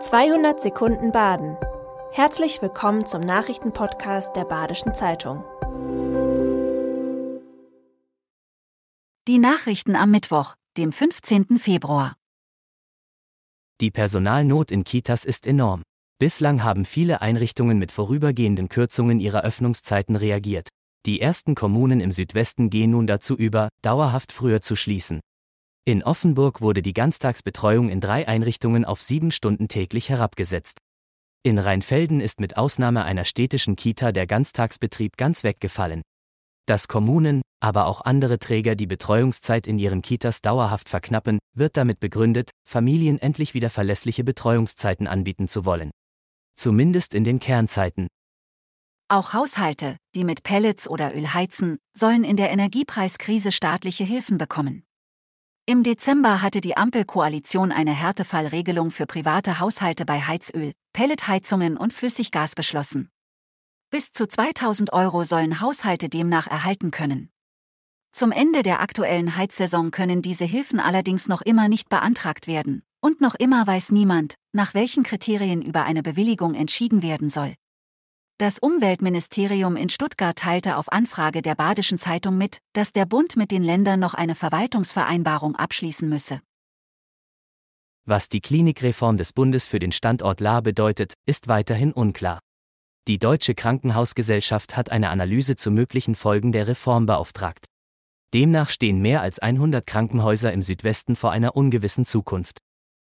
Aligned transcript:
200 0.00 0.60
Sekunden 0.60 1.10
Baden. 1.10 1.56
Herzlich 2.12 2.62
willkommen 2.62 3.04
zum 3.04 3.20
Nachrichtenpodcast 3.20 4.36
der 4.36 4.44
Badischen 4.44 4.94
Zeitung. 4.94 5.42
Die 9.26 9.38
Nachrichten 9.38 9.96
am 9.96 10.12
Mittwoch, 10.12 10.54
dem 10.76 10.92
15. 10.92 11.58
Februar. 11.58 12.14
Die 13.80 13.90
Personalnot 13.90 14.70
in 14.70 14.84
Kitas 14.84 15.24
ist 15.24 15.48
enorm. 15.48 15.82
Bislang 16.20 16.62
haben 16.62 16.84
viele 16.84 17.20
Einrichtungen 17.20 17.80
mit 17.80 17.90
vorübergehenden 17.90 18.68
Kürzungen 18.68 19.18
ihrer 19.18 19.42
Öffnungszeiten 19.42 20.14
reagiert. 20.14 20.68
Die 21.06 21.20
ersten 21.20 21.56
Kommunen 21.56 21.98
im 21.98 22.12
Südwesten 22.12 22.70
gehen 22.70 22.92
nun 22.92 23.08
dazu 23.08 23.36
über, 23.36 23.68
dauerhaft 23.82 24.30
früher 24.30 24.60
zu 24.60 24.76
schließen. 24.76 25.18
In 25.84 26.02
Offenburg 26.02 26.60
wurde 26.60 26.82
die 26.82 26.92
Ganztagsbetreuung 26.92 27.88
in 27.88 28.00
drei 28.00 28.28
Einrichtungen 28.28 28.84
auf 28.84 29.00
sieben 29.00 29.30
Stunden 29.30 29.68
täglich 29.68 30.08
herabgesetzt. 30.10 30.78
In 31.42 31.58
Rheinfelden 31.58 32.20
ist 32.20 32.40
mit 32.40 32.56
Ausnahme 32.56 33.04
einer 33.04 33.24
städtischen 33.24 33.76
Kita 33.76 34.12
der 34.12 34.26
Ganztagsbetrieb 34.26 35.16
ganz 35.16 35.44
weggefallen. 35.44 36.02
Dass 36.66 36.88
Kommunen, 36.88 37.40
aber 37.60 37.86
auch 37.86 38.02
andere 38.02 38.38
Träger 38.38 38.76
die 38.76 38.86
Betreuungszeit 38.86 39.66
in 39.66 39.78
ihren 39.78 40.02
Kitas 40.02 40.42
dauerhaft 40.42 40.88
verknappen, 40.88 41.38
wird 41.54 41.76
damit 41.76 42.00
begründet, 42.00 42.50
Familien 42.68 43.18
endlich 43.18 43.54
wieder 43.54 43.70
verlässliche 43.70 44.24
Betreuungszeiten 44.24 45.06
anbieten 45.06 45.48
zu 45.48 45.64
wollen. 45.64 45.90
Zumindest 46.56 47.14
in 47.14 47.24
den 47.24 47.38
Kernzeiten. 47.38 48.08
Auch 49.08 49.32
Haushalte, 49.32 49.96
die 50.14 50.24
mit 50.24 50.42
Pellets 50.42 50.86
oder 50.86 51.16
Öl 51.16 51.32
heizen, 51.32 51.78
sollen 51.96 52.24
in 52.24 52.36
der 52.36 52.50
Energiepreiskrise 52.50 53.52
staatliche 53.52 54.04
Hilfen 54.04 54.36
bekommen. 54.36 54.82
Im 55.68 55.82
Dezember 55.82 56.40
hatte 56.40 56.62
die 56.62 56.78
Ampelkoalition 56.78 57.72
eine 57.72 57.90
Härtefallregelung 57.90 58.90
für 58.90 59.04
private 59.04 59.60
Haushalte 59.60 60.06
bei 60.06 60.22
Heizöl, 60.22 60.72
Pelletheizungen 60.94 61.76
und 61.76 61.92
Flüssiggas 61.92 62.54
beschlossen. 62.54 63.10
Bis 63.90 64.10
zu 64.12 64.26
2000 64.26 64.94
Euro 64.94 65.24
sollen 65.24 65.60
Haushalte 65.60 66.08
demnach 66.08 66.46
erhalten 66.46 66.90
können. 66.90 67.28
Zum 68.12 68.32
Ende 68.32 68.62
der 68.62 68.80
aktuellen 68.80 69.36
Heizsaison 69.36 69.90
können 69.90 70.22
diese 70.22 70.46
Hilfen 70.46 70.80
allerdings 70.80 71.28
noch 71.28 71.42
immer 71.42 71.68
nicht 71.68 71.90
beantragt 71.90 72.46
werden, 72.46 72.82
und 73.02 73.20
noch 73.20 73.34
immer 73.34 73.66
weiß 73.66 73.92
niemand, 73.92 74.36
nach 74.54 74.72
welchen 74.72 75.02
Kriterien 75.02 75.60
über 75.60 75.84
eine 75.84 76.02
Bewilligung 76.02 76.54
entschieden 76.54 77.02
werden 77.02 77.28
soll. 77.28 77.52
Das 78.40 78.60
Umweltministerium 78.60 79.74
in 79.74 79.88
Stuttgart 79.88 80.38
teilte 80.38 80.76
auf 80.76 80.92
Anfrage 80.92 81.42
der 81.42 81.56
Badischen 81.56 81.98
Zeitung 81.98 82.38
mit, 82.38 82.58
dass 82.72 82.92
der 82.92 83.04
Bund 83.04 83.36
mit 83.36 83.50
den 83.50 83.64
Ländern 83.64 83.98
noch 83.98 84.14
eine 84.14 84.36
Verwaltungsvereinbarung 84.36 85.56
abschließen 85.56 86.08
müsse. 86.08 86.40
Was 88.04 88.28
die 88.28 88.40
Klinikreform 88.40 89.16
des 89.16 89.32
Bundes 89.32 89.66
für 89.66 89.80
den 89.80 89.90
Standort 89.90 90.38
La 90.38 90.60
bedeutet, 90.60 91.14
ist 91.26 91.48
weiterhin 91.48 91.92
unklar. 91.92 92.38
Die 93.08 93.18
Deutsche 93.18 93.56
Krankenhausgesellschaft 93.56 94.76
hat 94.76 94.92
eine 94.92 95.10
Analyse 95.10 95.56
zu 95.56 95.72
möglichen 95.72 96.14
Folgen 96.14 96.52
der 96.52 96.68
Reform 96.68 97.06
beauftragt. 97.06 97.66
Demnach 98.34 98.70
stehen 98.70 99.02
mehr 99.02 99.20
als 99.20 99.40
100 99.40 99.84
Krankenhäuser 99.84 100.52
im 100.52 100.62
Südwesten 100.62 101.16
vor 101.16 101.32
einer 101.32 101.56
ungewissen 101.56 102.04
Zukunft. 102.04 102.60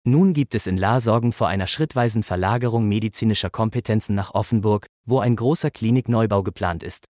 Nun 0.03 0.33
gibt 0.33 0.55
es 0.55 0.65
in 0.65 0.77
La 0.77 0.99
Sorgen 0.99 1.31
vor 1.31 1.47
einer 1.47 1.67
schrittweisen 1.67 2.23
Verlagerung 2.23 2.87
medizinischer 2.87 3.51
Kompetenzen 3.51 4.15
nach 4.15 4.33
Offenburg, 4.33 4.87
wo 5.05 5.19
ein 5.19 5.35
großer 5.35 5.69
Klinikneubau 5.69 6.41
geplant 6.41 6.81
ist. 6.81 7.05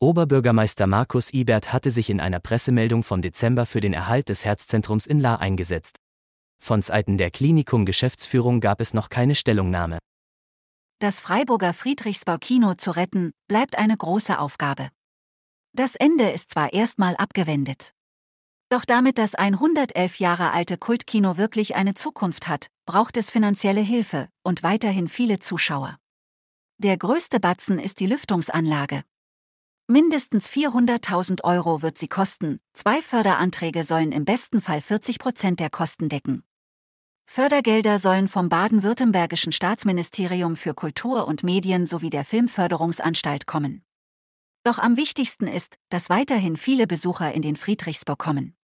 Oberbürgermeister 0.00 0.86
Markus 0.86 1.32
Ibert 1.32 1.74
hatte 1.74 1.90
sich 1.90 2.08
in 2.08 2.20
einer 2.20 2.40
Pressemeldung 2.40 3.02
vom 3.02 3.20
Dezember 3.20 3.66
für 3.66 3.80
den 3.80 3.92
Erhalt 3.92 4.30
des 4.30 4.46
Herzzentrums 4.46 5.06
in 5.06 5.20
La 5.20 5.36
eingesetzt. 5.36 5.96
Von 6.58 6.80
Seiten 6.80 7.18
der 7.18 7.30
Klinikum-Geschäftsführung 7.30 8.60
gab 8.60 8.80
es 8.80 8.94
noch 8.94 9.10
keine 9.10 9.34
Stellungnahme. 9.34 9.98
Das 11.00 11.20
Freiburger 11.20 11.74
Friedrichsbau-Kino 11.74 12.74
zu 12.74 12.92
retten, 12.92 13.32
bleibt 13.46 13.76
eine 13.76 13.96
große 13.96 14.38
Aufgabe. 14.38 14.88
Das 15.74 15.96
Ende 15.96 16.30
ist 16.30 16.50
zwar 16.52 16.72
erstmal 16.72 17.14
abgewendet. 17.16 17.92
Doch 18.72 18.86
damit 18.86 19.18
das 19.18 19.34
111 19.34 20.18
Jahre 20.18 20.52
alte 20.52 20.78
Kultkino 20.78 21.36
wirklich 21.36 21.76
eine 21.76 21.92
Zukunft 21.92 22.48
hat, 22.48 22.68
braucht 22.86 23.18
es 23.18 23.30
finanzielle 23.30 23.82
Hilfe 23.82 24.30
und 24.42 24.62
weiterhin 24.62 25.08
viele 25.08 25.38
Zuschauer. 25.40 25.98
Der 26.78 26.96
größte 26.96 27.38
Batzen 27.38 27.78
ist 27.78 28.00
die 28.00 28.06
Lüftungsanlage. 28.06 29.04
Mindestens 29.88 30.48
400.000 30.48 31.44
Euro 31.44 31.82
wird 31.82 31.98
sie 31.98 32.08
kosten, 32.08 32.60
zwei 32.72 33.02
Förderanträge 33.02 33.84
sollen 33.84 34.10
im 34.10 34.24
besten 34.24 34.62
Fall 34.62 34.80
40 34.80 35.18
Prozent 35.18 35.60
der 35.60 35.68
Kosten 35.68 36.08
decken. 36.08 36.42
Fördergelder 37.26 37.98
sollen 37.98 38.26
vom 38.26 38.48
baden-württembergischen 38.48 39.52
Staatsministerium 39.52 40.56
für 40.56 40.72
Kultur 40.72 41.28
und 41.28 41.44
Medien 41.44 41.86
sowie 41.86 42.08
der 42.08 42.24
Filmförderungsanstalt 42.24 43.46
kommen. 43.46 43.84
Doch 44.62 44.78
am 44.78 44.96
wichtigsten 44.96 45.46
ist, 45.46 45.76
dass 45.90 46.08
weiterhin 46.08 46.56
viele 46.56 46.86
Besucher 46.86 47.34
in 47.34 47.42
den 47.42 47.56
Friedrichsburg 47.56 48.18
kommen. 48.18 48.56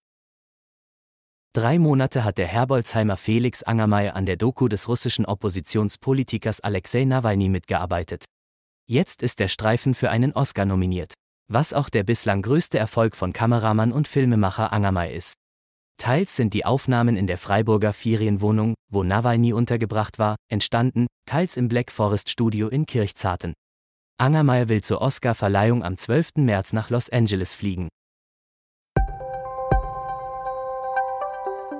Drei 1.55 1.79
Monate 1.79 2.25
hat 2.25 2.37
der 2.39 2.47
Herbolzheimer 2.47 3.17
Felix 3.17 3.63
Angermeier 3.63 4.15
an 4.15 4.27
der 4.27 4.37
Doku 4.37 4.69
des 4.69 4.87
russischen 4.87 5.25
Oppositionspolitikers 5.25 6.61
Alexei 6.61 7.05
Nawalny 7.05 7.49
mitgearbeitet. 7.49 8.27
Jetzt 8.87 9.23
ist 9.23 9.41
der 9.41 9.49
Streifen 9.49 9.95
für 9.95 10.11
einen 10.11 10.33
Oscar 10.33 10.67
nominiert, 10.67 11.15
was 11.51 11.73
auch 11.73 11.89
der 11.89 12.05
bislang 12.05 12.43
größte 12.43 12.79
Erfolg 12.79 13.17
von 13.17 13.33
Kameramann 13.33 13.93
und 13.93 14.09
Filmemacher 14.09 14.73
Angermeier 14.73 15.13
ist. 15.13 15.35
Teils 15.99 16.37
sind 16.37 16.55
die 16.55 16.65
Aufnahmen 16.65 17.17
in 17.17 17.27
der 17.27 17.39
Freiburger 17.39 17.93
Ferienwohnung, 17.93 18.75
wo 18.93 19.03
Nawalny 19.03 19.53
untergebracht 19.53 20.19
war, 20.19 20.37
entstanden, 20.49 21.07
teils 21.27 21.57
im 21.57 21.69
Black 21.69 21.91
Forest 21.91 22.31
Studio 22.31 22.69
in 22.69 22.87
Kirchzarten. 22.87 23.55
Angermeier 24.21 24.69
will 24.69 24.83
zur 24.83 25.01
Oscar-Verleihung 25.01 25.83
am 25.83 25.97
12. 25.97 26.37
März 26.37 26.73
nach 26.73 26.91
Los 26.91 27.11
Angeles 27.11 27.55
fliegen. 27.55 27.89